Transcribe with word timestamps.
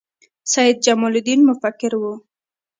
سید 0.53 0.75
جمال 0.85 1.13
الدین 1.17 1.39
مفکر 1.49 1.91
و 1.99 2.03